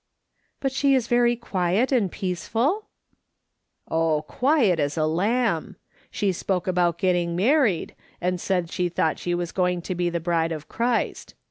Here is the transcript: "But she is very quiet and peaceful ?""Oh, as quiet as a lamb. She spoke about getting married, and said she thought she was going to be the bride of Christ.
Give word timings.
"But 0.61 0.71
she 0.71 0.95
is 0.95 1.05
very 1.05 1.35
quiet 1.35 1.91
and 1.91 2.11
peaceful 2.11 2.87
?""Oh, 3.87 4.21
as 4.21 4.25
quiet 4.35 4.79
as 4.79 4.97
a 4.97 5.05
lamb. 5.05 5.75
She 6.09 6.31
spoke 6.31 6.65
about 6.65 6.97
getting 6.97 7.35
married, 7.35 7.93
and 8.19 8.41
said 8.41 8.71
she 8.71 8.89
thought 8.89 9.19
she 9.19 9.35
was 9.35 9.51
going 9.51 9.83
to 9.83 9.93
be 9.93 10.09
the 10.09 10.19
bride 10.19 10.51
of 10.51 10.67
Christ. 10.67 11.35